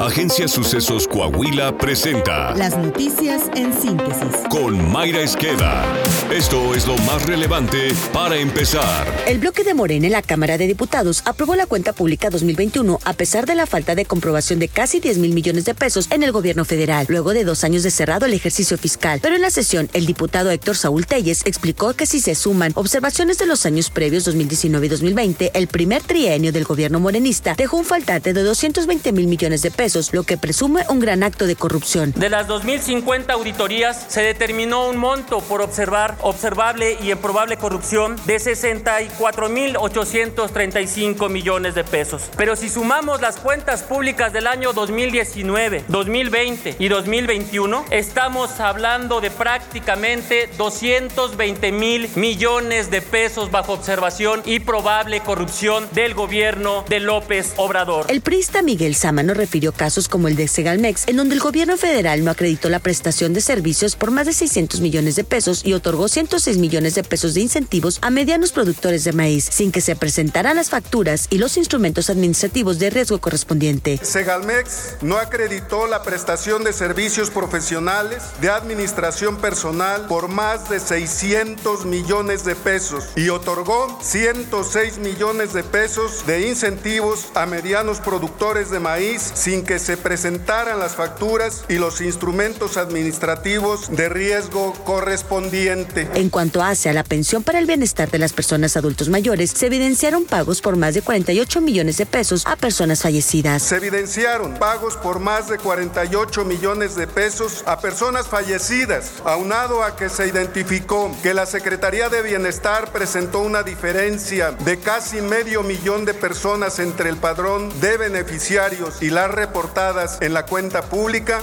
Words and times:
Agencia 0.00 0.46
Sucesos 0.46 1.08
Coahuila 1.08 1.76
presenta 1.78 2.54
Las 2.54 2.76
noticias 2.76 3.42
en 3.54 3.72
síntesis. 3.72 4.28
con 4.50 4.92
Mayra 4.92 5.22
Esqueda. 5.22 5.84
Esto 6.30 6.74
es 6.74 6.86
lo 6.86 6.96
más 6.98 7.24
relevante 7.24 7.88
para 8.12 8.36
empezar. 8.36 9.06
El 9.26 9.38
bloque 9.38 9.64
de 9.64 9.72
Morena 9.72 10.06
en 10.06 10.12
la 10.12 10.20
Cámara 10.22 10.58
de 10.58 10.66
Diputados 10.66 11.22
aprobó 11.24 11.56
la 11.56 11.66
cuenta 11.66 11.94
pública 11.94 12.28
2021 12.28 12.98
a 13.04 13.12
pesar 13.14 13.46
de 13.46 13.54
la 13.54 13.64
falta 13.66 13.94
de 13.94 14.04
comprobación 14.04 14.58
de 14.58 14.68
casi 14.68 15.00
10 15.00 15.18
mil 15.18 15.32
millones 15.32 15.64
de 15.64 15.74
pesos 15.74 16.08
en 16.10 16.22
el 16.22 16.32
gobierno 16.32 16.64
federal, 16.66 17.06
luego 17.08 17.32
de 17.32 17.44
dos 17.44 17.64
años 17.64 17.82
de 17.82 17.90
cerrado 17.90 18.26
el 18.26 18.34
ejercicio 18.34 18.76
fiscal. 18.76 19.20
Pero 19.22 19.36
en 19.36 19.42
la 19.42 19.50
sesión, 19.50 19.88
el 19.94 20.04
diputado 20.04 20.50
Héctor 20.50 20.76
Saúl 20.76 21.06
Telles 21.06 21.42
explicó 21.46 21.94
que 21.94 22.06
si 22.06 22.20
se 22.20 22.34
suman 22.34 22.72
observaciones 22.74 23.38
de 23.38 23.46
los 23.46 23.64
años 23.64 23.88
previos 23.90 24.24
2019 24.24 24.86
y 24.86 24.88
2020, 24.90 25.50
el 25.54 25.68
primer 25.68 26.02
trienio 26.02 26.52
del 26.52 26.64
gobierno 26.64 27.00
morenista 27.00 27.54
dejó 27.56 27.78
un 27.78 27.84
faltante 27.84 28.34
de 28.34 28.42
220 28.42 29.12
mil 29.12 29.26
millones 29.26 29.62
de 29.62 29.70
pesos, 29.70 29.85
lo 30.12 30.24
que 30.24 30.36
presume 30.36 30.84
un 30.88 30.98
gran 30.98 31.22
acto 31.22 31.46
de 31.46 31.54
corrupción. 31.54 32.12
De 32.16 32.28
las 32.28 32.48
2.050 32.48 33.30
auditorías 33.30 34.06
se 34.08 34.22
determinó 34.22 34.88
un 34.88 34.96
monto 34.96 35.38
por 35.40 35.62
observar 35.62 36.16
observable 36.22 36.98
y 37.00 37.12
en 37.12 37.18
probable 37.18 37.56
corrupción 37.56 38.16
de 38.26 38.36
64.835 38.36 41.30
millones 41.30 41.76
de 41.76 41.84
pesos. 41.84 42.28
Pero 42.36 42.56
si 42.56 42.68
sumamos 42.68 43.20
las 43.20 43.36
cuentas 43.36 43.84
públicas 43.84 44.32
del 44.32 44.48
año 44.48 44.72
2019, 44.72 45.84
2020 45.86 46.74
y 46.78 46.88
2021, 46.88 47.84
estamos 47.90 48.58
hablando 48.58 49.20
de 49.20 49.30
prácticamente 49.30 50.50
220 50.58 51.70
mil 51.70 52.10
millones 52.16 52.90
de 52.90 53.02
pesos 53.02 53.52
bajo 53.52 53.74
observación 53.74 54.42
y 54.44 54.58
probable 54.60 55.20
corrupción 55.20 55.86
del 55.92 56.14
gobierno 56.14 56.84
de 56.88 57.00
López 57.00 57.54
Obrador. 57.56 58.06
El 58.08 58.20
priista 58.20 58.62
Miguel 58.62 58.94
Sámano 58.94 59.34
refirió 59.34 59.72
casos 59.76 60.08
como 60.08 60.28
el 60.28 60.34
de 60.34 60.48
Segalmex, 60.48 61.04
en 61.06 61.16
donde 61.16 61.34
el 61.34 61.40
gobierno 61.40 61.76
federal 61.76 62.24
no 62.24 62.30
acreditó 62.30 62.68
la 62.68 62.80
prestación 62.80 63.32
de 63.32 63.40
servicios 63.40 63.94
por 63.94 64.10
más 64.10 64.26
de 64.26 64.32
600 64.32 64.80
millones 64.80 65.16
de 65.16 65.24
pesos 65.24 65.64
y 65.64 65.74
otorgó 65.74 66.08
106 66.08 66.58
millones 66.58 66.94
de 66.94 67.04
pesos 67.04 67.34
de 67.34 67.42
incentivos 67.42 67.98
a 68.02 68.10
medianos 68.10 68.52
productores 68.52 69.04
de 69.04 69.12
maíz, 69.12 69.48
sin 69.50 69.70
que 69.70 69.80
se 69.80 69.94
presentaran 69.94 70.56
las 70.56 70.70
facturas 70.70 71.26
y 71.30 71.38
los 71.38 71.56
instrumentos 71.56 72.10
administrativos 72.10 72.78
de 72.78 72.90
riesgo 72.90 73.20
correspondiente. 73.20 74.00
Segalmex 74.02 74.96
no 75.02 75.18
acreditó 75.18 75.86
la 75.86 76.02
prestación 76.02 76.64
de 76.64 76.72
servicios 76.72 77.30
profesionales 77.30 78.22
de 78.40 78.50
administración 78.50 79.36
personal 79.36 80.06
por 80.06 80.28
más 80.28 80.68
de 80.70 80.80
600 80.80 81.84
millones 81.84 82.44
de 82.44 82.54
pesos 82.54 83.04
y 83.16 83.28
otorgó 83.28 83.98
106 84.00 84.98
millones 84.98 85.52
de 85.52 85.62
pesos 85.62 86.26
de 86.26 86.48
incentivos 86.48 87.26
a 87.34 87.46
medianos 87.46 88.00
productores 88.00 88.70
de 88.70 88.80
maíz 88.80 89.32
sin 89.34 89.62
que 89.66 89.78
se 89.78 89.96
presentaran 89.96 90.78
las 90.78 90.94
facturas 90.94 91.64
y 91.68 91.74
los 91.74 92.00
instrumentos 92.00 92.76
administrativos 92.76 93.90
de 93.90 94.08
riesgo 94.08 94.72
correspondiente. 94.84 96.08
En 96.14 96.30
cuanto 96.30 96.62
hace 96.62 96.88
a 96.88 96.92
la 96.92 97.02
pensión 97.04 97.42
para 97.42 97.58
el 97.58 97.66
bienestar 97.66 98.10
de 98.10 98.18
las 98.18 98.32
personas 98.32 98.76
adultos 98.76 99.08
mayores, 99.08 99.50
se 99.50 99.66
evidenciaron 99.66 100.24
pagos 100.24 100.60
por 100.60 100.76
más 100.76 100.94
de 100.94 101.02
48 101.02 101.60
millones 101.60 101.96
de 101.96 102.06
pesos 102.06 102.46
a 102.46 102.56
personas 102.56 103.02
fallecidas. 103.02 103.62
Se 103.62 103.76
evidenciaron 103.76 104.54
pagos 104.54 104.96
por 104.96 105.18
más 105.18 105.48
de 105.48 105.58
48 105.58 106.44
millones 106.44 106.94
de 106.94 107.06
pesos 107.06 107.64
a 107.66 107.80
personas 107.80 108.28
fallecidas, 108.28 109.12
aunado 109.24 109.82
a 109.82 109.96
que 109.96 110.08
se 110.08 110.28
identificó 110.28 111.10
que 111.22 111.34
la 111.34 111.46
Secretaría 111.46 112.08
de 112.08 112.22
Bienestar 112.22 112.92
presentó 112.92 113.40
una 113.40 113.62
diferencia 113.62 114.52
de 114.52 114.78
casi 114.78 115.20
medio 115.20 115.62
millón 115.62 116.04
de 116.04 116.14
personas 116.14 116.78
entre 116.78 117.10
el 117.10 117.16
padrón 117.16 117.68
de 117.80 117.96
beneficiarios 117.96 119.02
y 119.02 119.10
las 119.10 119.30
reportadas 119.56 120.18
en 120.20 120.34
la 120.34 120.44
cuenta 120.44 120.82
pública. 120.82 121.40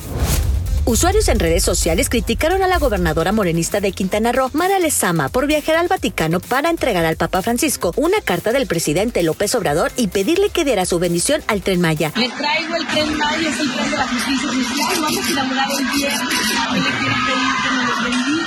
Usuarios 0.86 1.28
en 1.30 1.40
redes 1.40 1.64
sociales 1.64 2.10
criticaron 2.10 2.62
a 2.62 2.68
la 2.68 2.78
gobernadora 2.78 3.32
morenista 3.32 3.80
de 3.80 3.92
Quintana 3.92 4.32
Roo, 4.32 4.52
Mara 4.54 4.78
Lezama, 4.78 5.30
por 5.30 5.48
viajar 5.48 5.78
al 5.78 5.88
Vaticano 5.88 6.40
para 6.40 6.70
entregar 6.70 7.06
al 7.06 7.16
Papa 7.16 7.42
Francisco 7.42 7.92
una 7.96 8.22
carta 8.22 8.52
del 8.52 8.68
presidente 8.68 9.24
López 9.24 9.56
Obrador 9.56 9.92
y 9.96 10.10
pedirle 10.10 10.50
que 10.50 10.64
diera 10.64 10.86
su 10.86 11.00
bendición 11.00 11.42
al 11.48 11.64
Tren 11.64 11.82
Maya. 11.82 12.12
Le 12.16 12.30
traigo 12.30 12.76
el 12.76 12.86
tren 12.86 13.18
Maya, 13.18 13.50
es 13.50 13.60
el 13.60 13.74
tren 13.74 13.90
de 13.90 13.98
la 13.98 14.08
justicia 14.08 14.48
social. 14.48 15.02
Vamos 15.02 15.26
a 15.26 15.32
inaugurar 15.32 15.68
el 15.80 15.86
viernes. 15.86 16.30
Y 16.70 16.76
le 16.76 16.90
quiero 17.00 17.16
pedir 17.26 17.54
que 17.64 17.76
nos 17.76 17.90
los 17.90 18.04
bendiga. 18.04 18.43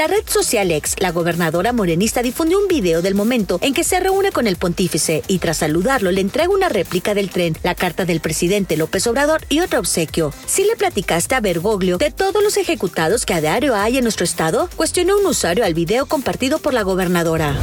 La 0.00 0.06
red 0.06 0.26
social 0.26 0.70
X, 0.70 0.96
la 0.98 1.12
gobernadora 1.12 1.74
morenista 1.74 2.22
difundió 2.22 2.58
un 2.58 2.68
video 2.68 3.02
del 3.02 3.14
momento 3.14 3.58
en 3.60 3.74
que 3.74 3.84
se 3.84 4.00
reúne 4.00 4.32
con 4.32 4.46
el 4.46 4.56
pontífice 4.56 5.22
y 5.28 5.40
tras 5.40 5.58
saludarlo 5.58 6.10
le 6.10 6.22
entrega 6.22 6.48
una 6.48 6.70
réplica 6.70 7.12
del 7.12 7.28
tren, 7.28 7.54
la 7.62 7.74
carta 7.74 8.06
del 8.06 8.20
presidente 8.20 8.78
López 8.78 9.06
Obrador 9.06 9.42
y 9.50 9.60
otro 9.60 9.78
obsequio. 9.78 10.32
Si 10.46 10.64
le 10.64 10.74
platicaste 10.74 11.34
a 11.34 11.40
Bergoglio 11.40 11.98
de 11.98 12.10
todos 12.10 12.42
los 12.42 12.56
ejecutados 12.56 13.26
que 13.26 13.34
a 13.34 13.42
diario 13.42 13.76
hay 13.76 13.98
en 13.98 14.04
nuestro 14.04 14.24
estado, 14.24 14.70
cuestionó 14.74 15.18
un 15.18 15.26
usuario 15.26 15.66
al 15.66 15.74
video 15.74 16.06
compartido 16.06 16.60
por 16.60 16.72
la 16.72 16.80
gobernadora. 16.80 17.54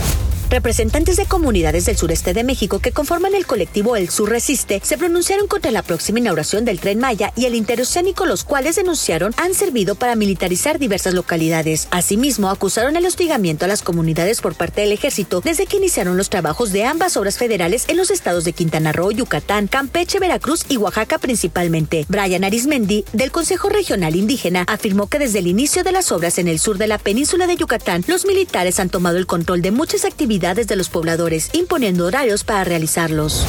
Representantes 0.49 1.17
de 1.17 1.25
comunidades 1.25 1.85
del 1.85 1.97
sureste 1.97 2.33
de 2.33 2.45
México 2.45 2.79
que 2.79 2.93
conforman 2.93 3.35
el 3.35 3.45
colectivo 3.45 3.97
El 3.97 4.09
Sur 4.09 4.29
Resiste 4.29 4.79
se 4.81 4.97
pronunciaron 4.97 5.47
contra 5.47 5.71
la 5.71 5.81
próxima 5.81 6.19
inauguración 6.19 6.63
del 6.63 6.79
tren 6.79 6.99
Maya 6.99 7.33
y 7.35 7.45
el 7.45 7.55
interoceánico, 7.55 8.25
los 8.25 8.45
cuales 8.45 8.77
denunciaron 8.77 9.33
han 9.35 9.53
servido 9.53 9.95
para 9.95 10.15
militarizar 10.15 10.79
diversas 10.79 11.13
localidades. 11.13 11.89
Asimismo, 11.91 12.49
acusaron 12.49 12.95
el 12.95 13.05
hostigamiento 13.05 13.65
a 13.65 13.67
las 13.67 13.81
comunidades 13.81 14.39
por 14.39 14.55
parte 14.55 14.81
del 14.81 14.93
ejército 14.93 15.41
desde 15.41 15.65
que 15.65 15.77
iniciaron 15.77 16.15
los 16.15 16.29
trabajos 16.29 16.71
de 16.71 16.85
ambas 16.85 17.17
obras 17.17 17.37
federales 17.37 17.83
en 17.89 17.97
los 17.97 18.09
estados 18.09 18.45
de 18.45 18.53
Quintana 18.53 18.93
Roo, 18.93 19.11
Yucatán, 19.11 19.67
Campeche, 19.67 20.19
Veracruz 20.19 20.65
y 20.69 20.77
Oaxaca 20.77 21.17
principalmente. 21.17 22.05
Brian 22.07 22.45
Arismendi, 22.45 23.03
del 23.11 23.31
Consejo 23.31 23.67
Regional 23.67 24.15
Indígena, 24.15 24.63
afirmó 24.67 25.07
que 25.07 25.19
desde 25.19 25.39
el 25.39 25.47
inicio 25.47 25.83
de 25.83 25.91
las 25.91 26.13
obras 26.13 26.37
en 26.37 26.47
el 26.47 26.59
sur 26.59 26.77
de 26.77 26.87
la 26.87 26.99
península 26.99 27.47
de 27.47 27.57
Yucatán, 27.57 28.05
los 28.07 28.25
militares 28.25 28.79
han 28.79 28.89
tomado 28.89 29.17
el 29.17 29.27
control 29.27 29.61
de 29.61 29.71
muchas 29.71 30.05
actividades 30.05 30.36
de 30.67 30.75
los 30.75 30.89
pobladores, 30.89 31.49
imponiendo 31.53 32.05
horarios 32.05 32.43
para 32.43 32.63
realizarlos. 32.63 33.45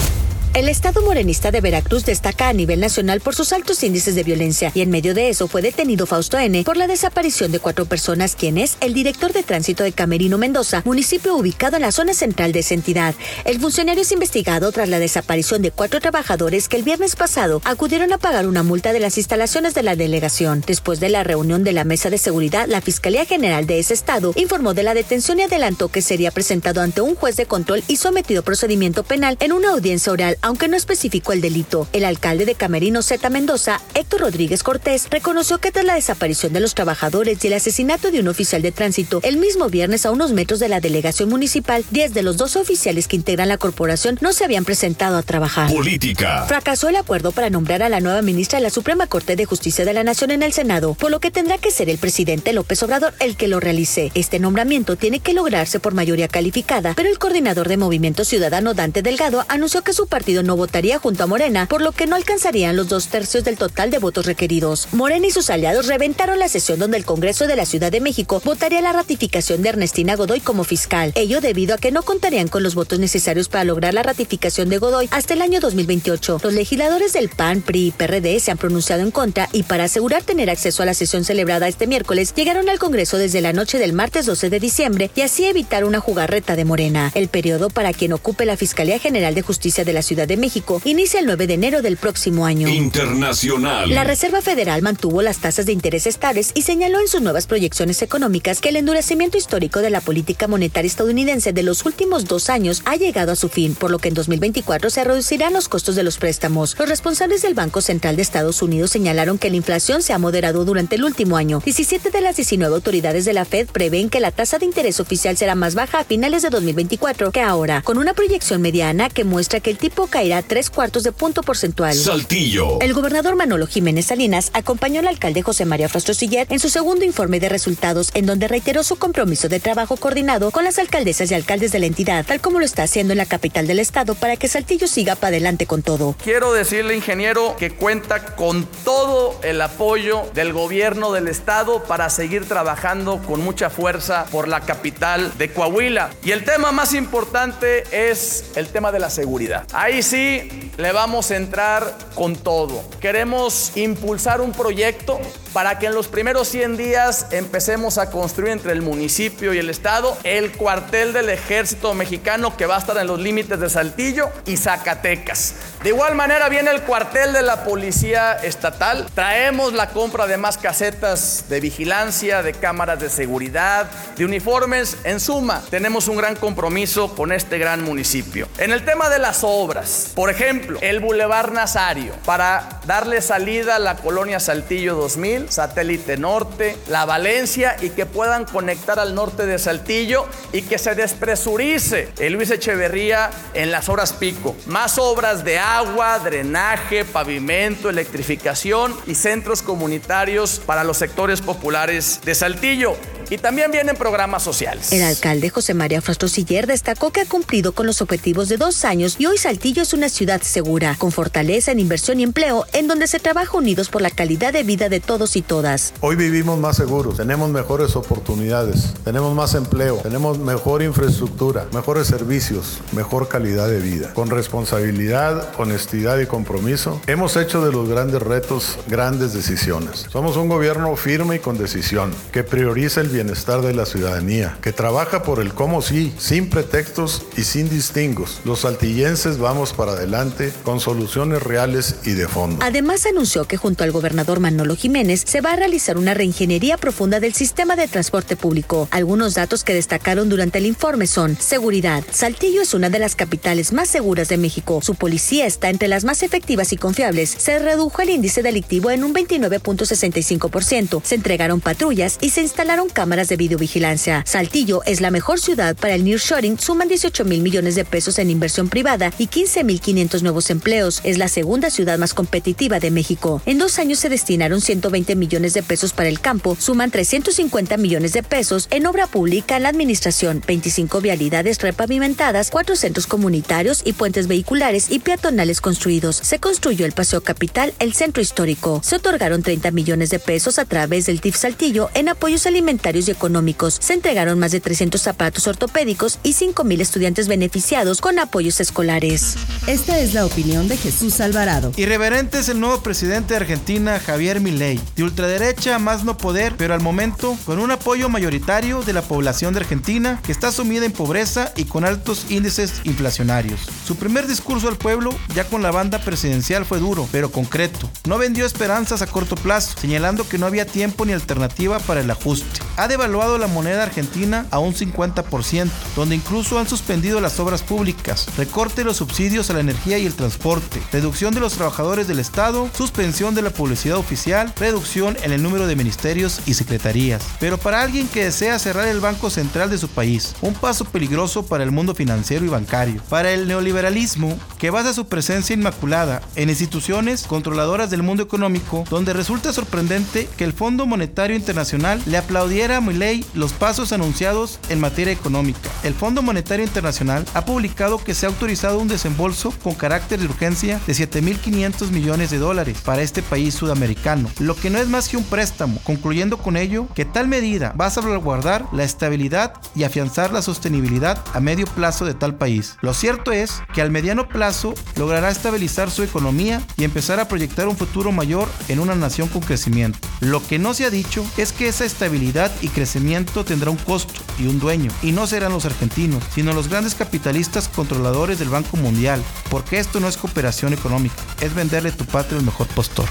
El 0.54 0.68
Estado 0.68 1.02
morenista 1.02 1.50
de 1.52 1.60
Veracruz 1.60 2.04
destaca 2.04 2.48
a 2.48 2.52
nivel 2.52 2.80
nacional 2.80 3.20
por 3.20 3.34
sus 3.34 3.52
altos 3.52 3.82
índices 3.84 4.14
de 4.14 4.24
violencia 4.24 4.72
y 4.74 4.80
en 4.80 4.90
medio 4.90 5.14
de 5.14 5.28
eso 5.28 5.46
fue 5.46 5.62
detenido 5.62 6.06
Fausto 6.06 6.38
N. 6.38 6.64
por 6.64 6.76
la 6.76 6.86
desaparición 6.86 7.52
de 7.52 7.60
cuatro 7.60 7.84
personas, 7.84 8.34
quien 8.34 8.58
es 8.58 8.76
el 8.80 8.94
director 8.94 9.32
de 9.32 9.42
tránsito 9.42 9.84
de 9.84 9.92
Camerino 9.92 10.38
Mendoza, 10.38 10.82
municipio 10.84 11.36
ubicado 11.36 11.76
en 11.76 11.82
la 11.82 11.92
zona 11.92 12.14
central 12.14 12.52
de 12.52 12.60
esa 12.60 12.74
entidad. 12.74 13.14
El 13.44 13.60
funcionario 13.60 14.02
es 14.02 14.10
investigado 14.10 14.72
tras 14.72 14.88
la 14.88 14.98
desaparición 14.98 15.62
de 15.62 15.70
cuatro 15.70 16.00
trabajadores 16.00 16.68
que 16.68 16.76
el 16.76 16.82
viernes 16.82 17.14
pasado 17.14 17.60
acudieron 17.64 18.12
a 18.12 18.18
pagar 18.18 18.46
una 18.46 18.62
multa 18.62 18.92
de 18.92 19.00
las 19.00 19.18
instalaciones 19.18 19.74
de 19.74 19.82
la 19.82 19.96
delegación. 19.96 20.64
Después 20.66 20.98
de 20.98 21.10
la 21.10 21.24
reunión 21.24 21.62
de 21.62 21.72
la 21.72 21.84
mesa 21.84 22.10
de 22.10 22.18
seguridad, 22.18 22.66
la 22.66 22.80
Fiscalía 22.80 23.26
General 23.26 23.66
de 23.66 23.78
ese 23.78 23.94
estado 23.94 24.32
informó 24.34 24.74
de 24.74 24.82
la 24.82 24.94
detención 24.94 25.38
y 25.38 25.42
adelantó 25.42 25.88
que 25.88 26.02
sería 26.02 26.30
presentado 26.30 26.80
ante 26.80 27.00
un 27.00 27.14
juez 27.14 27.36
de 27.36 27.46
control 27.46 27.84
y 27.86 27.96
sometido 27.96 28.40
a 28.40 28.44
procedimiento 28.44 29.04
penal 29.04 29.36
en 29.40 29.52
una 29.52 29.70
audiencia 29.70 30.12
oral 30.12 30.37
aunque 30.42 30.68
no 30.68 30.76
especificó 30.76 31.32
el 31.32 31.40
delito. 31.40 31.88
El 31.92 32.04
alcalde 32.04 32.44
de 32.44 32.54
Camerino 32.54 33.02
Z 33.02 33.28
Mendoza, 33.30 33.80
Héctor 33.94 34.20
Rodríguez 34.20 34.62
Cortés, 34.62 35.06
reconoció 35.10 35.58
que 35.58 35.70
tras 35.70 35.84
la 35.84 35.94
desaparición 35.94 36.52
de 36.52 36.60
los 36.60 36.74
trabajadores 36.74 37.44
y 37.44 37.48
el 37.48 37.54
asesinato 37.54 38.10
de 38.10 38.20
un 38.20 38.28
oficial 38.28 38.62
de 38.62 38.72
tránsito 38.72 39.20
el 39.22 39.36
mismo 39.36 39.68
viernes 39.68 40.06
a 40.06 40.10
unos 40.10 40.32
metros 40.32 40.60
de 40.60 40.68
la 40.68 40.80
delegación 40.80 41.28
municipal, 41.28 41.84
10 41.90 42.14
de 42.14 42.22
los 42.22 42.36
12 42.36 42.60
oficiales 42.60 43.08
que 43.08 43.16
integran 43.16 43.48
la 43.48 43.58
corporación 43.58 44.18
no 44.20 44.32
se 44.32 44.44
habían 44.44 44.64
presentado 44.64 45.16
a 45.16 45.22
trabajar. 45.22 45.72
Política. 45.72 46.44
Fracasó 46.46 46.88
el 46.88 46.96
acuerdo 46.96 47.32
para 47.32 47.50
nombrar 47.50 47.82
a 47.82 47.88
la 47.88 48.00
nueva 48.00 48.22
ministra 48.22 48.58
de 48.58 48.62
la 48.62 48.70
Suprema 48.70 49.06
Corte 49.06 49.36
de 49.36 49.44
Justicia 49.44 49.84
de 49.84 49.94
la 49.94 50.04
Nación 50.04 50.30
en 50.30 50.42
el 50.42 50.52
Senado, 50.52 50.94
por 50.94 51.10
lo 51.10 51.20
que 51.20 51.30
tendrá 51.30 51.58
que 51.58 51.70
ser 51.70 51.88
el 51.88 51.98
presidente 51.98 52.52
López 52.52 52.82
Obrador 52.82 53.14
el 53.20 53.36
que 53.36 53.48
lo 53.48 53.60
realice. 53.60 54.12
Este 54.14 54.38
nombramiento 54.38 54.96
tiene 54.96 55.20
que 55.20 55.34
lograrse 55.34 55.80
por 55.80 55.94
mayoría 55.94 56.28
calificada, 56.28 56.94
pero 56.94 57.08
el 57.08 57.18
coordinador 57.18 57.68
de 57.68 57.76
Movimiento 57.76 58.24
Ciudadano 58.24 58.74
Dante 58.74 59.02
Delgado 59.02 59.44
anunció 59.48 59.82
que 59.82 59.92
su 59.92 60.06
partido 60.06 60.27
no 60.28 60.56
votaría 60.56 60.98
junto 60.98 61.24
a 61.24 61.26
Morena, 61.26 61.66
por 61.66 61.80
lo 61.80 61.92
que 61.92 62.06
no 62.06 62.14
alcanzarían 62.14 62.76
los 62.76 62.88
dos 62.88 63.08
tercios 63.08 63.44
del 63.44 63.56
total 63.56 63.90
de 63.90 63.98
votos 63.98 64.26
requeridos. 64.26 64.88
Morena 64.92 65.26
y 65.26 65.30
sus 65.30 65.50
aliados 65.50 65.86
reventaron 65.86 66.38
la 66.38 66.48
sesión 66.48 66.78
donde 66.78 66.98
el 66.98 67.04
Congreso 67.04 67.46
de 67.46 67.56
la 67.56 67.66
Ciudad 67.66 67.90
de 67.90 68.00
México 68.00 68.42
votaría 68.44 68.80
la 68.80 68.92
ratificación 68.92 69.62
de 69.62 69.70
Ernestina 69.70 70.16
Godoy 70.16 70.40
como 70.40 70.64
fiscal, 70.64 71.12
ello 71.14 71.40
debido 71.40 71.74
a 71.74 71.78
que 71.78 71.92
no 71.92 72.02
contarían 72.02 72.48
con 72.48 72.62
los 72.62 72.74
votos 72.74 72.98
necesarios 72.98 73.48
para 73.48 73.64
lograr 73.64 73.94
la 73.94 74.02
ratificación 74.02 74.68
de 74.68 74.78
Godoy 74.78 75.08
hasta 75.10 75.34
el 75.34 75.42
año 75.42 75.60
2028. 75.60 76.40
Los 76.42 76.52
legisladores 76.52 77.12
del 77.12 77.28
PAN, 77.28 77.62
PRI 77.62 77.88
y 77.88 77.90
PRD 77.92 78.40
se 78.40 78.50
han 78.50 78.58
pronunciado 78.58 79.02
en 79.02 79.10
contra 79.10 79.48
y 79.52 79.62
para 79.62 79.84
asegurar 79.84 80.22
tener 80.22 80.50
acceso 80.50 80.82
a 80.82 80.86
la 80.86 80.94
sesión 80.94 81.24
celebrada 81.24 81.68
este 81.68 81.86
miércoles, 81.86 82.34
llegaron 82.34 82.68
al 82.68 82.78
Congreso 82.78 83.18
desde 83.18 83.40
la 83.40 83.52
noche 83.52 83.78
del 83.78 83.92
martes 83.92 84.26
12 84.26 84.50
de 84.50 84.60
diciembre 84.60 85.10
y 85.14 85.22
así 85.22 85.44
evitar 85.44 85.84
una 85.84 86.00
jugarreta 86.00 86.56
de 86.56 86.64
Morena. 86.64 87.12
El 87.14 87.28
periodo 87.28 87.70
para 87.70 87.92
quien 87.92 88.12
ocupe 88.12 88.44
la 88.44 88.56
Fiscalía 88.56 88.98
General 88.98 89.34
de 89.34 89.42
Justicia 89.42 89.84
de 89.84 89.92
la 89.92 90.02
Ciudad 90.02 90.17
Ciudad 90.18 90.26
de 90.26 90.36
México 90.36 90.82
inicia 90.84 91.20
el 91.20 91.26
9 91.26 91.46
de 91.46 91.54
enero 91.54 91.80
del 91.80 91.96
próximo 91.96 92.44
año. 92.44 92.66
Internacional. 92.66 93.88
La 93.88 94.02
Reserva 94.02 94.42
Federal 94.42 94.82
mantuvo 94.82 95.22
las 95.22 95.38
tasas 95.38 95.64
de 95.64 95.72
interés 95.72 96.08
estables 96.08 96.50
y 96.56 96.62
señaló 96.62 96.98
en 96.98 97.06
sus 97.06 97.20
nuevas 97.20 97.46
proyecciones 97.46 98.02
económicas 98.02 98.60
que 98.60 98.70
el 98.70 98.76
endurecimiento 98.78 99.38
histórico 99.38 99.78
de 99.78 99.90
la 99.90 100.00
política 100.00 100.48
monetaria 100.48 100.88
estadounidense 100.88 101.52
de 101.52 101.62
los 101.62 101.86
últimos 101.86 102.24
dos 102.24 102.50
años 102.50 102.82
ha 102.84 102.96
llegado 102.96 103.30
a 103.30 103.36
su 103.36 103.48
fin, 103.48 103.76
por 103.76 103.92
lo 103.92 104.00
que 104.00 104.08
en 104.08 104.14
2024 104.14 104.90
se 104.90 105.04
reducirán 105.04 105.52
los 105.52 105.68
costos 105.68 105.94
de 105.94 106.02
los 106.02 106.18
préstamos. 106.18 106.74
Los 106.76 106.88
responsables 106.88 107.42
del 107.42 107.54
Banco 107.54 107.80
Central 107.80 108.16
de 108.16 108.22
Estados 108.22 108.60
Unidos 108.60 108.90
señalaron 108.90 109.38
que 109.38 109.50
la 109.50 109.56
inflación 109.56 110.02
se 110.02 110.14
ha 110.14 110.18
moderado 110.18 110.64
durante 110.64 110.96
el 110.96 111.04
último 111.04 111.36
año. 111.36 111.62
17 111.64 112.10
de 112.10 112.20
las 112.22 112.34
19 112.34 112.74
autoridades 112.74 113.24
de 113.24 113.34
la 113.34 113.44
Fed 113.44 113.68
prevén 113.68 114.10
que 114.10 114.18
la 114.18 114.32
tasa 114.32 114.58
de 114.58 114.66
interés 114.66 114.98
oficial 114.98 115.36
será 115.36 115.54
más 115.54 115.76
baja 115.76 116.00
a 116.00 116.04
finales 116.04 116.42
de 116.42 116.50
2024 116.50 117.30
que 117.30 117.40
ahora, 117.40 117.82
con 117.82 117.98
una 117.98 118.14
proyección 118.14 118.60
mediana 118.62 119.10
que 119.10 119.22
muestra 119.22 119.60
que 119.60 119.70
el 119.70 119.78
tipo 119.78 120.07
caerá 120.08 120.42
tres 120.42 120.70
cuartos 120.70 121.02
de 121.02 121.12
punto 121.12 121.42
porcentual. 121.42 121.94
Saltillo. 121.94 122.80
El 122.80 122.94
gobernador 122.94 123.36
Manolo 123.36 123.66
Jiménez 123.66 124.06
Salinas 124.06 124.50
acompañó 124.54 125.00
al 125.00 125.06
alcalde 125.06 125.42
José 125.42 125.64
María 125.64 125.88
Sillet 125.88 126.50
en 126.50 126.58
su 126.58 126.68
segundo 126.68 127.04
informe 127.04 127.40
de 127.40 127.48
resultados, 127.48 128.10
en 128.14 128.26
donde 128.26 128.48
reiteró 128.48 128.82
su 128.82 128.96
compromiso 128.96 129.48
de 129.48 129.60
trabajo 129.60 129.96
coordinado 129.96 130.50
con 130.50 130.64
las 130.64 130.78
alcaldesas 130.78 131.30
y 131.30 131.34
alcaldes 131.34 131.72
de 131.72 131.78
la 131.78 131.86
entidad, 131.86 132.24
tal 132.26 132.40
como 132.40 132.58
lo 132.58 132.64
está 132.64 132.84
haciendo 132.84 133.12
en 133.12 133.18
la 133.18 133.26
capital 133.26 133.66
del 133.66 133.78
estado, 133.78 134.14
para 134.14 134.36
que 134.36 134.48
Saltillo 134.48 134.88
siga 134.88 135.14
para 135.14 135.28
adelante 135.28 135.66
con 135.66 135.82
todo. 135.82 136.16
Quiero 136.22 136.52
decirle, 136.52 136.96
ingeniero, 136.96 137.56
que 137.58 137.70
cuenta 137.70 138.36
con 138.36 138.66
todo 138.84 139.38
el 139.42 139.60
apoyo 139.60 140.24
del 140.34 140.52
gobierno 140.52 141.12
del 141.12 141.28
estado 141.28 141.84
para 141.84 142.10
seguir 142.10 142.46
trabajando 142.46 143.18
con 143.22 143.42
mucha 143.42 143.70
fuerza 143.70 144.26
por 144.30 144.48
la 144.48 144.60
capital 144.60 145.36
de 145.38 145.52
Coahuila. 145.52 146.10
Y 146.24 146.32
el 146.32 146.44
tema 146.44 146.72
más 146.72 146.94
importante 146.94 147.84
es 148.10 148.44
el 148.56 148.68
tema 148.68 148.92
de 148.92 148.98
la 148.98 149.10
seguridad. 149.10 149.66
Sí 150.02 150.70
le 150.76 150.92
vamos 150.92 151.32
a 151.32 151.36
entrar 151.36 151.98
con 152.14 152.36
todo. 152.36 152.84
Queremos 153.00 153.76
impulsar 153.76 154.40
un 154.40 154.52
proyecto 154.52 155.18
para 155.58 155.80
que 155.80 155.86
en 155.86 155.94
los 155.96 156.06
primeros 156.06 156.46
100 156.50 156.76
días 156.76 157.26
empecemos 157.32 157.98
a 157.98 158.10
construir 158.12 158.52
entre 158.52 158.70
el 158.70 158.80
municipio 158.80 159.52
y 159.52 159.58
el 159.58 159.70
estado 159.70 160.16
el 160.22 160.52
cuartel 160.52 161.12
del 161.12 161.30
ejército 161.30 161.94
mexicano 161.94 162.56
que 162.56 162.66
va 162.66 162.76
a 162.76 162.78
estar 162.78 162.96
en 162.96 163.08
los 163.08 163.18
límites 163.18 163.58
de 163.58 163.68
Saltillo 163.68 164.30
y 164.46 164.56
Zacatecas. 164.56 165.56
De 165.82 165.88
igual 165.88 166.14
manera 166.14 166.48
viene 166.48 166.70
el 166.70 166.82
cuartel 166.82 167.32
de 167.32 167.42
la 167.42 167.64
policía 167.64 168.34
estatal. 168.34 169.06
Traemos 169.14 169.72
la 169.72 169.90
compra 169.90 170.28
de 170.28 170.36
más 170.36 170.58
casetas 170.58 171.46
de 171.48 171.58
vigilancia, 171.58 172.42
de 172.42 172.52
cámaras 172.52 173.00
de 173.00 173.10
seguridad, 173.10 173.90
de 174.16 174.24
uniformes. 174.24 174.96
En 175.02 175.18
suma, 175.18 175.62
tenemos 175.70 176.06
un 176.06 176.16
gran 176.16 176.36
compromiso 176.36 177.16
con 177.16 177.32
este 177.32 177.58
gran 177.58 177.82
municipio. 177.82 178.48
En 178.58 178.70
el 178.70 178.84
tema 178.84 179.08
de 179.08 179.18
las 179.18 179.40
obras, 179.42 180.12
por 180.14 180.30
ejemplo, 180.30 180.78
el 180.82 181.00
Boulevard 181.00 181.52
Nazario, 181.52 182.12
para 182.24 182.80
darle 182.86 183.22
salida 183.22 183.76
a 183.76 183.78
la 183.80 183.96
colonia 183.96 184.38
Saltillo 184.40 184.94
2000, 184.94 185.47
Satélite 185.48 186.16
Norte, 186.16 186.76
La 186.88 187.04
Valencia 187.04 187.76
y 187.80 187.90
que 187.90 188.06
puedan 188.06 188.44
conectar 188.44 188.98
al 188.98 189.14
norte 189.14 189.46
de 189.46 189.58
Saltillo 189.58 190.26
y 190.52 190.62
que 190.62 190.78
se 190.78 190.94
despresurice 190.94 192.08
el 192.18 192.34
Luis 192.34 192.50
Echeverría 192.50 193.30
en 193.54 193.70
las 193.70 193.88
horas 193.88 194.12
pico. 194.12 194.56
Más 194.66 194.98
obras 194.98 195.44
de 195.44 195.58
agua, 195.58 196.18
drenaje, 196.18 197.04
pavimento, 197.04 197.90
electrificación 197.90 198.94
y 199.06 199.14
centros 199.14 199.62
comunitarios 199.62 200.60
para 200.64 200.84
los 200.84 200.96
sectores 200.96 201.40
populares 201.40 202.20
de 202.24 202.34
Saltillo. 202.34 202.96
Y 203.30 203.38
también 203.38 203.70
vienen 203.70 203.96
programas 203.96 204.42
sociales. 204.42 204.90
El 204.92 205.02
alcalde 205.02 205.50
José 205.50 205.74
María 205.74 206.00
Siller 206.00 206.66
destacó 206.66 207.10
que 207.10 207.20
ha 207.20 207.26
cumplido 207.26 207.72
con 207.72 207.86
los 207.86 208.00
objetivos 208.00 208.48
de 208.48 208.56
dos 208.56 208.84
años 208.84 209.16
y 209.18 209.26
hoy 209.26 209.36
Saltillo 209.38 209.82
es 209.82 209.92
una 209.92 210.08
ciudad 210.08 210.40
segura, 210.42 210.96
con 210.98 211.12
fortaleza 211.12 211.72
en 211.72 211.78
inversión 211.78 212.20
y 212.20 212.22
empleo, 212.22 212.66
en 212.72 212.88
donde 212.88 213.06
se 213.06 213.18
trabaja 213.18 213.56
unidos 213.56 213.88
por 213.88 214.02
la 214.02 214.10
calidad 214.10 214.52
de 214.52 214.62
vida 214.62 214.88
de 214.88 215.00
todos 215.00 215.36
y 215.36 215.42
todas. 215.42 215.92
Hoy 216.00 216.16
vivimos 216.16 216.58
más 216.58 216.76
seguros, 216.76 217.16
tenemos 217.16 217.50
mejores 217.50 217.96
oportunidades, 217.96 218.94
tenemos 219.04 219.34
más 219.34 219.54
empleo, 219.54 219.96
tenemos 219.98 220.38
mejor 220.38 220.82
infraestructura, 220.82 221.66
mejores 221.72 222.06
servicios, 222.06 222.78
mejor 222.92 223.28
calidad 223.28 223.68
de 223.68 223.80
vida. 223.80 224.14
Con 224.14 224.30
responsabilidad, 224.30 225.48
honestidad 225.58 226.18
y 226.18 226.26
compromiso, 226.26 227.00
hemos 227.06 227.36
hecho 227.36 227.64
de 227.64 227.72
los 227.72 227.88
grandes 227.88 228.22
retos 228.22 228.78
grandes 228.86 229.34
decisiones. 229.34 230.06
Somos 230.10 230.36
un 230.36 230.48
gobierno 230.48 230.96
firme 230.96 231.36
y 231.36 231.38
con 231.38 231.58
decisión, 231.58 232.10
que 232.32 232.42
prioriza 232.42 233.00
el 233.00 233.08
bienestar 233.08 233.17
de 233.18 233.74
la 233.74 233.84
ciudadanía, 233.84 234.56
que 234.62 234.72
trabaja 234.72 235.22
por 235.24 235.40
el 235.40 235.52
cómo 235.52 235.82
sí, 235.82 236.14
sin 236.18 236.48
pretextos 236.48 237.26
y 237.36 237.42
sin 237.42 237.68
distingos. 237.68 238.40
Los 238.44 238.60
saltillenses 238.60 239.38
vamos 239.38 239.72
para 239.72 239.92
adelante 239.92 240.52
con 240.62 240.78
soluciones 240.78 241.42
reales 241.42 241.96
y 242.04 242.12
de 242.12 242.28
fondo. 242.28 242.64
Además 242.64 243.06
anunció 243.06 243.44
que 243.46 243.56
junto 243.56 243.82
al 243.82 243.90
gobernador 243.90 244.38
Manolo 244.38 244.76
Jiménez 244.76 245.24
se 245.26 245.40
va 245.40 245.52
a 245.52 245.56
realizar 245.56 245.98
una 245.98 246.14
reingeniería 246.14 246.76
profunda 246.76 247.18
del 247.18 247.34
sistema 247.34 247.74
de 247.74 247.88
transporte 247.88 248.36
público. 248.36 248.86
Algunos 248.92 249.34
datos 249.34 249.64
que 249.64 249.74
destacaron 249.74 250.28
durante 250.28 250.58
el 250.58 250.66
informe 250.66 251.08
son 251.08 251.36
seguridad. 251.36 252.04
Saltillo 252.12 252.62
es 252.62 252.72
una 252.72 252.88
de 252.88 253.00
las 253.00 253.16
capitales 253.16 253.72
más 253.72 253.88
seguras 253.88 254.28
de 254.28 254.38
México. 254.38 254.80
Su 254.80 254.94
policía 254.94 255.46
está 255.46 255.70
entre 255.70 255.88
las 255.88 256.04
más 256.04 256.22
efectivas 256.22 256.72
y 256.72 256.76
confiables. 256.76 257.30
Se 257.30 257.58
redujo 257.58 258.00
el 258.00 258.10
índice 258.10 258.42
delictivo 258.42 258.90
en 258.90 259.02
un 259.02 259.12
29.65%. 259.12 261.02
Se 261.02 261.16
entregaron 261.16 261.60
patrullas 261.60 262.18
y 262.20 262.30
se 262.30 262.42
instalaron 262.42 262.88
cámaras 262.88 263.07
cámaras 263.08 263.28
de 263.28 263.38
videovigilancia. 263.38 264.22
Saltillo 264.26 264.82
es 264.84 265.00
la 265.00 265.10
mejor 265.10 265.40
ciudad 265.40 265.74
para 265.74 265.94
el 265.94 266.04
nearshoring, 266.04 266.58
suman 266.58 266.88
18 266.88 267.24
mil 267.24 267.40
millones 267.40 267.74
de 267.74 267.86
pesos 267.86 268.18
en 268.18 268.28
inversión 268.28 268.68
privada 268.68 269.14
y 269.16 269.28
15 269.28 269.64
mil 269.64 269.80
500 269.80 270.22
nuevos 270.22 270.50
empleos. 270.50 271.00
Es 271.04 271.16
la 271.16 271.28
segunda 271.28 271.70
ciudad 271.70 271.98
más 271.98 272.12
competitiva 272.12 272.80
de 272.80 272.90
México. 272.90 273.40
En 273.46 273.56
dos 273.56 273.78
años 273.78 273.98
se 273.98 274.10
destinaron 274.10 274.60
120 274.60 275.16
millones 275.16 275.54
de 275.54 275.62
pesos 275.62 275.94
para 275.94 276.10
el 276.10 276.20
campo, 276.20 276.54
suman 276.60 276.90
350 276.90 277.78
millones 277.78 278.12
de 278.12 278.22
pesos 278.22 278.68
en 278.70 278.84
obra 278.84 279.06
pública 279.06 279.56
en 279.56 279.62
la 279.62 279.70
administración, 279.70 280.42
25 280.46 281.00
vialidades 281.00 281.62
repavimentadas, 281.62 282.50
cuatro 282.50 282.76
centros 282.76 283.06
comunitarios 283.06 283.80
y 283.86 283.94
puentes 283.94 284.28
vehiculares 284.28 284.88
y 284.90 284.98
peatonales 284.98 285.62
construidos. 285.62 286.16
Se 286.16 286.40
construyó 286.40 286.84
el 286.84 286.92
Paseo 286.92 287.22
Capital, 287.22 287.72
el 287.78 287.94
centro 287.94 288.20
histórico. 288.20 288.82
Se 288.84 288.96
otorgaron 288.96 289.42
30 289.42 289.70
millones 289.70 290.10
de 290.10 290.18
pesos 290.18 290.58
a 290.58 290.66
través 290.66 291.06
del 291.06 291.22
TIF 291.22 291.36
Saltillo 291.36 291.88
en 291.94 292.10
apoyos 292.10 292.44
alimentarios 292.44 292.97
y 293.06 293.10
económicos. 293.10 293.78
Se 293.80 293.92
entregaron 293.92 294.38
más 294.38 294.50
de 294.50 294.60
300 294.60 295.00
zapatos 295.00 295.46
ortopédicos 295.46 296.18
y 296.22 296.34
5.000 296.34 296.80
estudiantes 296.80 297.28
beneficiados 297.28 298.00
con 298.00 298.18
apoyos 298.18 298.60
escolares. 298.60 299.36
Esta 299.66 299.98
es 299.98 300.14
la 300.14 300.24
opinión 300.24 300.66
de 300.66 300.76
Jesús 300.76 301.20
Alvarado. 301.20 301.72
Irreverente 301.76 302.38
es 302.38 302.48
el 302.48 302.58
nuevo 302.58 302.82
presidente 302.82 303.34
de 303.34 303.40
Argentina, 303.40 304.00
Javier 304.00 304.40
Milei. 304.40 304.80
De 304.96 305.04
ultraderecha, 305.04 305.78
más 305.78 306.04
no 306.04 306.16
poder, 306.16 306.54
pero 306.56 306.74
al 306.74 306.80
momento 306.80 307.36
con 307.44 307.58
un 307.58 307.70
apoyo 307.70 308.08
mayoritario 308.08 308.82
de 308.82 308.92
la 308.94 309.02
población 309.02 309.52
de 309.54 309.60
Argentina 309.60 310.20
que 310.24 310.32
está 310.32 310.50
sumida 310.50 310.86
en 310.86 310.92
pobreza 310.92 311.52
y 311.54 311.64
con 311.64 311.84
altos 311.84 312.26
índices 312.30 312.80
inflacionarios. 312.84 313.60
Su 313.86 313.96
primer 313.96 314.26
discurso 314.26 314.68
al 314.68 314.78
pueblo, 314.78 315.10
ya 315.34 315.44
con 315.44 315.62
la 315.62 315.70
banda 315.70 315.98
presidencial, 316.00 316.64
fue 316.64 316.78
duro, 316.78 317.08
pero 317.12 317.30
concreto. 317.30 317.90
No 318.06 318.18
vendió 318.18 318.46
esperanzas 318.46 319.02
a 319.02 319.06
corto 319.06 319.36
plazo, 319.36 319.78
señalando 319.78 320.28
que 320.28 320.38
no 320.38 320.46
había 320.46 320.66
tiempo 320.66 321.04
ni 321.04 321.12
alternativa 321.12 321.78
para 321.80 322.00
el 322.00 322.10
ajuste 322.10 322.67
ha 322.78 322.86
devaluado 322.86 323.38
la 323.38 323.48
moneda 323.48 323.82
argentina 323.82 324.46
a 324.50 324.60
un 324.60 324.72
50%, 324.72 325.68
donde 325.96 326.14
incluso 326.14 326.58
han 326.60 326.68
suspendido 326.68 327.20
las 327.20 327.40
obras 327.40 327.62
públicas, 327.62 328.28
recorte 328.36 328.76
de 328.76 328.84
los 328.84 328.98
subsidios 328.98 329.50
a 329.50 329.54
la 329.54 329.60
energía 329.60 329.98
y 329.98 330.06
el 330.06 330.14
transporte, 330.14 330.80
reducción 330.92 331.34
de 331.34 331.40
los 331.40 331.54
trabajadores 331.54 332.06
del 332.06 332.20
Estado, 332.20 332.70
suspensión 332.72 333.34
de 333.34 333.42
la 333.42 333.50
publicidad 333.50 333.96
oficial, 333.96 334.52
reducción 334.58 335.16
en 335.22 335.32
el 335.32 335.42
número 335.42 335.66
de 335.66 335.74
ministerios 335.74 336.40
y 336.46 336.54
secretarías. 336.54 337.24
Pero 337.40 337.58
para 337.58 337.82
alguien 337.82 338.06
que 338.06 338.24
desea 338.24 338.58
cerrar 338.60 338.86
el 338.86 339.00
Banco 339.00 339.28
Central 339.28 339.70
de 339.70 339.78
su 339.78 339.88
país, 339.88 340.36
un 340.40 340.54
paso 340.54 340.84
peligroso 340.84 341.46
para 341.46 341.64
el 341.64 341.72
mundo 341.72 341.96
financiero 341.96 342.44
y 342.44 342.48
bancario, 342.48 343.02
para 343.08 343.32
el 343.32 343.48
neoliberalismo 343.48 344.38
que 344.56 344.70
basa 344.70 344.92
su 344.92 345.08
presencia 345.08 345.54
inmaculada 345.54 346.22
en 346.36 346.48
instituciones 346.48 347.24
controladoras 347.24 347.90
del 347.90 348.04
mundo 348.04 348.22
económico, 348.22 348.84
donde 348.88 349.14
resulta 349.14 349.52
sorprendente 349.52 350.28
que 350.36 350.44
el 350.44 350.52
Fondo 350.52 350.86
Monetario 350.86 351.36
Internacional 351.36 352.00
le 352.06 352.18
aplaudiera 352.18 352.67
a 352.76 352.80
Milei 352.80 353.24
los 353.34 353.52
pasos 353.52 353.92
anunciados 353.92 354.58
en 354.68 354.80
materia 354.80 355.12
económica. 355.12 355.70
El 355.82 355.94
Fondo 355.94 356.22
Monetario 356.22 356.64
Internacional 356.64 357.24
ha 357.34 357.44
publicado 357.44 358.02
que 358.02 358.14
se 358.14 358.26
ha 358.26 358.28
autorizado 358.28 358.78
un 358.78 358.88
desembolso 358.88 359.52
con 359.62 359.74
carácter 359.74 360.18
de 360.18 360.26
urgencia 360.26 360.80
de 360.86 360.92
7.500 360.92 361.90
millones 361.90 362.30
de 362.30 362.38
dólares 362.38 362.78
para 362.84 363.02
este 363.02 363.22
país 363.22 363.54
sudamericano, 363.54 364.30
lo 364.38 364.54
que 364.56 364.70
no 364.70 364.78
es 364.78 364.88
más 364.88 365.08
que 365.08 365.16
un 365.16 365.24
préstamo, 365.24 365.80
concluyendo 365.84 366.38
con 366.38 366.56
ello 366.56 366.88
que 366.94 367.04
tal 367.04 367.28
medida 367.28 367.74
va 367.80 367.86
a 367.86 367.90
salvaguardar 367.90 368.66
la 368.72 368.84
estabilidad 368.84 369.54
y 369.74 369.84
afianzar 369.84 370.32
la 370.32 370.42
sostenibilidad 370.42 371.22
a 371.34 371.40
medio 371.40 371.66
plazo 371.66 372.04
de 372.04 372.14
tal 372.14 372.36
país. 372.36 372.76
Lo 372.80 372.94
cierto 372.94 373.32
es 373.32 373.62
que 373.74 373.82
al 373.82 373.90
mediano 373.90 374.28
plazo 374.28 374.74
logrará 374.96 375.30
estabilizar 375.30 375.90
su 375.90 376.02
economía 376.02 376.62
y 376.76 376.84
empezar 376.84 377.20
a 377.20 377.28
proyectar 377.28 377.68
un 377.68 377.76
futuro 377.76 378.12
mayor 378.12 378.48
en 378.68 378.80
una 378.80 378.94
nación 378.94 379.28
con 379.28 379.42
crecimiento. 379.42 379.98
Lo 380.20 380.44
que 380.46 380.58
no 380.58 380.74
se 380.74 380.84
ha 380.84 380.90
dicho 380.90 381.24
es 381.36 381.52
que 381.52 381.68
esa 381.68 381.84
estabilidad 381.84 382.50
y 382.60 382.68
crecimiento 382.68 383.44
tendrá 383.44 383.70
un 383.70 383.76
costo 383.76 384.20
y 384.38 384.46
un 384.46 384.58
dueño. 384.58 384.90
Y 385.02 385.12
no 385.12 385.26
serán 385.26 385.52
los 385.52 385.64
argentinos, 385.64 386.22
sino 386.34 386.52
los 386.52 386.68
grandes 386.68 386.94
capitalistas 386.94 387.68
controladores 387.68 388.38
del 388.38 388.48
Banco 388.48 388.76
Mundial. 388.76 389.22
Porque 389.50 389.78
esto 389.78 390.00
no 390.00 390.08
es 390.08 390.16
cooperación 390.16 390.72
económica, 390.72 391.22
es 391.40 391.54
venderle 391.54 391.92
tu 391.92 392.04
patria 392.04 392.38
al 392.38 392.44
mejor 392.44 392.66
postor 392.68 393.08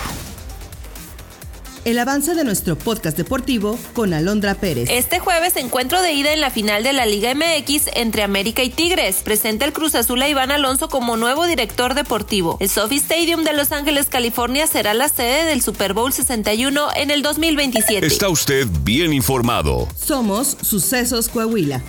el 1.88 2.00
avance 2.00 2.36
de 2.36 2.44
nuestro 2.44 2.77
podcast 2.77 3.15
deportivo 3.15 3.79
con 3.94 4.13
Alondra 4.13 4.56
Pérez. 4.56 4.89
Este 4.91 5.20
jueves 5.20 5.56
encuentro 5.56 6.01
de 6.01 6.12
ida 6.12 6.34
en 6.34 6.41
la 6.41 6.50
final 6.50 6.84
de 6.84 6.91
la 6.91 7.06
Liga 7.06 7.34
MX 7.34 7.91
entre 7.96 8.24
América 8.24 8.62
y 8.62 8.70
Tigres. 8.70 9.22
Presenta 9.24 9.63
el 9.63 9.72
Cruz 9.72 9.96
Azul 9.96 10.22
a 10.22 10.27
Iván 10.27 10.51
Alonso 10.51 10.89
como 10.89 11.15
nuevo 11.15 11.46
director 11.46 11.94
deportivo. 11.94 12.58
El 12.60 12.67
Sophie 12.67 12.98
Stadium 12.98 13.46
de 13.46 13.53
Los 13.53 13.72
Ángeles, 13.72 14.08
California 14.08 14.67
será 14.67 14.94
la 14.94 15.08
sede 15.08 15.46
del 15.46 15.62
Super 15.62 15.94
Bowl 15.94 16.12
61 16.12 16.89
en 16.94 17.10
el 17.10 17.22
2027. 17.22 18.06
Está 18.06 18.27
usted 18.27 18.67
bien 18.84 19.13
informado. 19.13 19.88
Somos 19.96 20.58
Sucesos 20.62 21.29
Coahuila. 21.29 21.82